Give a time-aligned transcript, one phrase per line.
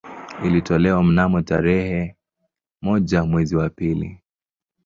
[0.43, 2.15] Ilitolewa mnamo tarehe
[2.81, 4.19] moja mwezi wa pili